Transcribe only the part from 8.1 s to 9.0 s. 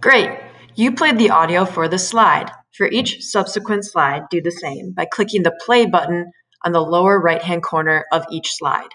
of each slide.